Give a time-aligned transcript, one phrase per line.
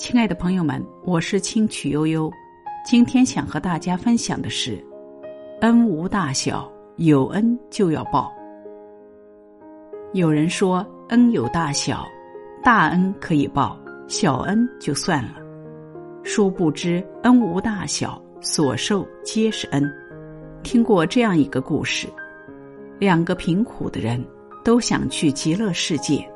[0.00, 2.32] 亲爱的朋友们，我是清曲悠悠，
[2.86, 4.82] 今天想和大家分享的是：
[5.60, 8.32] 恩无大小，有恩就要报。
[10.14, 12.08] 有人说恩有大小，
[12.64, 13.78] 大恩可以报，
[14.08, 15.34] 小恩就算了。
[16.22, 19.84] 殊不知恩无大小，所受皆是恩。
[20.62, 22.08] 听过这样一个故事：
[22.98, 24.24] 两个贫苦的人
[24.64, 26.26] 都想去极乐世界，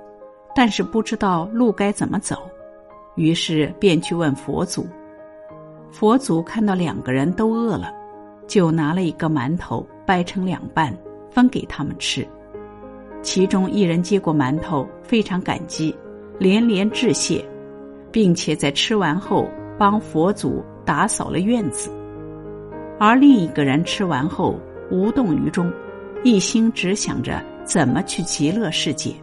[0.54, 2.36] 但是不知道路该怎么走。
[3.16, 4.86] 于是便去问佛祖。
[5.90, 7.92] 佛祖看到两个人都饿了，
[8.46, 10.92] 就拿了一个馒头掰成两半，
[11.30, 12.26] 分给他们吃。
[13.22, 15.94] 其中一人接过馒头，非常感激，
[16.38, 17.44] 连连致谢，
[18.10, 21.90] 并且在吃完后帮佛祖打扫了院子。
[22.98, 24.58] 而另一个人吃完后
[24.90, 25.72] 无动于衷，
[26.24, 29.14] 一心只想着怎么去极乐世界。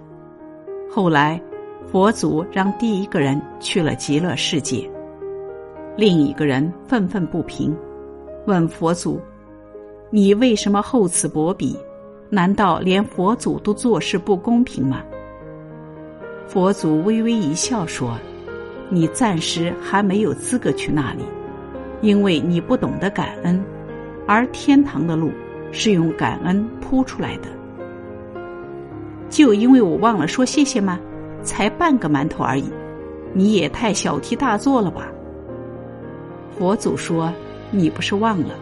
[0.90, 1.42] 后来。
[1.92, 4.90] 佛祖让第一个人去了极乐世界，
[5.98, 7.76] 另一个人愤愤不平，
[8.48, 9.20] 问佛祖
[10.10, 11.78] ：“你为什么厚此薄彼？
[12.30, 15.04] 难道连佛祖都做事不公平吗？”
[16.48, 18.18] 佛祖微微一笑说
[18.88, 21.26] ：“你暂时还没有资格去那里，
[22.00, 23.62] 因为你不懂得感恩，
[24.26, 25.30] 而天堂的路
[25.74, 27.50] 是用感恩铺出来的。
[29.30, 30.98] 就因为我忘了说谢谢吗？”
[31.44, 32.66] 才半个馒头而已，
[33.34, 35.08] 你也太小题大做了吧！
[36.58, 37.32] 佛祖说
[37.72, 38.56] ：“你不是忘了，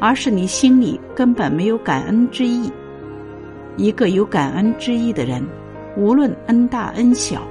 [0.00, 2.70] 而是你心里根本没有感恩之意。
[3.76, 5.44] 一个有感恩之意的人，
[5.96, 7.42] 无论恩大恩小，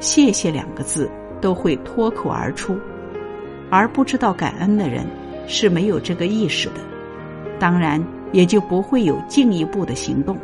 [0.00, 1.10] 谢谢两个字
[1.40, 2.74] 都会脱口而出；
[3.70, 5.04] 而不知道感恩的人
[5.46, 6.80] 是没有这个意识的，
[7.58, 10.36] 当然也就不会有进一步的行动。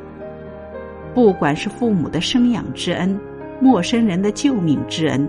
[1.15, 3.19] 不管是父母的生养之恩。”
[3.61, 5.29] 陌生人的救命之恩，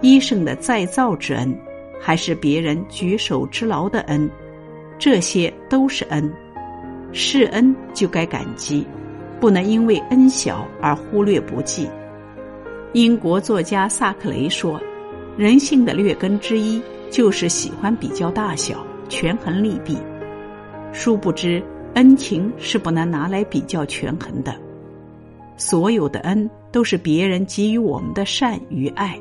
[0.00, 1.56] 医生的再造之恩，
[2.00, 4.28] 还是别人举手之劳的恩，
[4.98, 6.30] 这些都是恩。
[7.12, 8.86] 是恩就该感激，
[9.40, 11.88] 不能因为恩小而忽略不计。
[12.92, 14.80] 英国作家萨克雷说
[15.38, 19.96] ：“人性的劣根之一就是喜欢比较大小，权衡利弊。
[20.92, 21.62] 殊不知，
[21.94, 24.54] 恩情是不能拿来比较权衡的。”
[25.58, 29.20] 所有的恩都是别人给予我们的善与爱，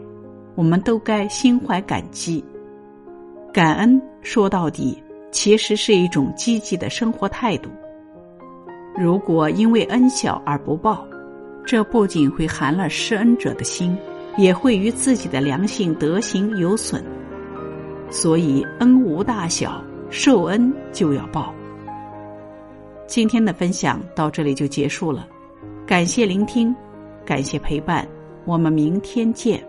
[0.55, 2.41] 我们都该心怀感激。
[3.51, 7.69] 感恩说到底，其实是一种积极的生活态度。
[8.95, 11.05] 如果因为恩小而不报，
[11.65, 13.97] 这不仅会寒了施恩者的心，
[14.37, 17.03] 也会与自己的良性德行有损。
[18.11, 21.51] 所以，恩无大小，受恩就要报。
[23.07, 25.27] 今天的分享到这里就结束了。
[25.87, 26.75] 感谢聆听，
[27.25, 28.05] 感谢陪伴，
[28.43, 29.63] 我们明天见。